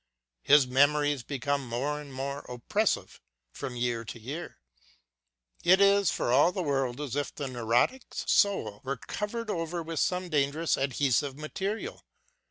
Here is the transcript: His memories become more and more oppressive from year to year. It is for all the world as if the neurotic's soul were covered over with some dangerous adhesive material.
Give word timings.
His 0.41 0.65
memories 0.65 1.21
become 1.21 1.67
more 1.67 2.01
and 2.01 2.11
more 2.11 2.39
oppressive 2.49 3.21
from 3.53 3.75
year 3.75 4.03
to 4.05 4.19
year. 4.19 4.57
It 5.63 5.79
is 5.79 6.09
for 6.09 6.31
all 6.33 6.51
the 6.51 6.63
world 6.63 6.99
as 6.99 7.15
if 7.15 7.35
the 7.35 7.47
neurotic's 7.47 8.23
soul 8.25 8.81
were 8.83 8.97
covered 8.97 9.51
over 9.51 9.83
with 9.83 9.99
some 9.99 10.27
dangerous 10.29 10.75
adhesive 10.75 11.37
material. 11.37 12.03